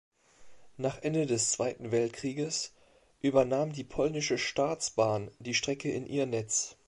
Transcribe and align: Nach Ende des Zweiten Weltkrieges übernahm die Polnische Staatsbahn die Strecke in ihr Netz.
Nach 0.77 0.97
Ende 1.03 1.27
des 1.27 1.51
Zweiten 1.51 1.91
Weltkrieges 1.91 2.73
übernahm 3.19 3.71
die 3.71 3.83
Polnische 3.83 4.39
Staatsbahn 4.39 5.29
die 5.37 5.53
Strecke 5.53 5.91
in 5.91 6.07
ihr 6.07 6.25
Netz. 6.25 6.75